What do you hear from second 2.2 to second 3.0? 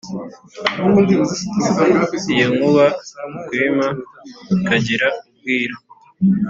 Iyo nkuba